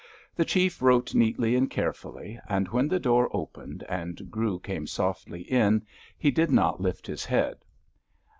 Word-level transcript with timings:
The 0.35 0.45
chief 0.45 0.81
wrote 0.81 1.13
neatly 1.13 1.55
and 1.55 1.69
carefully, 1.69 2.39
and 2.49 2.67
when 2.69 2.87
the 2.87 2.99
door 2.99 3.29
opened 3.31 3.83
and 3.87 4.31
Grew 4.31 4.57
came 4.57 4.87
softly 4.87 5.41
in 5.41 5.85
he 6.17 6.31
did 6.31 6.49
not 6.49 6.81
lift 6.81 7.05
his 7.05 7.23
head. 7.25 7.63